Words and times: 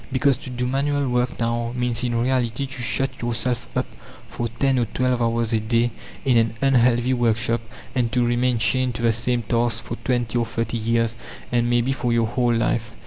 Because, 0.11 0.35
to 0.37 0.49
do 0.49 0.65
manual 0.65 1.07
work 1.09 1.39
now, 1.39 1.73
means 1.75 2.03
in 2.03 2.15
reality 2.19 2.65
to 2.65 2.81
shut 2.81 3.21
yourself 3.21 3.67
up 3.77 3.85
for 4.27 4.47
ten 4.47 4.79
or 4.79 4.85
twelve 4.85 5.21
hours 5.21 5.53
a 5.53 5.59
day 5.59 5.91
in 6.25 6.37
an 6.37 6.55
unhealthy 6.59 7.13
workshop, 7.13 7.61
and 7.93 8.11
to 8.11 8.25
remain 8.25 8.57
chained 8.57 8.95
to 8.95 9.03
the 9.03 9.13
same 9.13 9.43
task 9.43 9.83
for 9.83 9.97
twenty 9.97 10.39
or 10.39 10.45
thirty 10.47 10.77
years, 10.79 11.15
and 11.51 11.69
maybe 11.69 11.91
for 11.91 12.11
your 12.11 12.25
whole 12.25 12.51
life. 12.51 12.93